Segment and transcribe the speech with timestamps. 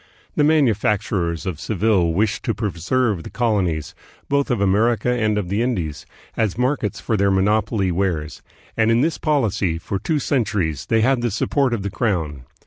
[0.35, 3.93] The manufacturers of Seville wished to preserve the col onies,
[4.29, 8.41] both of America and of the Indies, as markets for their monopoly wares;
[8.75, 12.45] and in this policy, for two centuries, they had the support of the crown.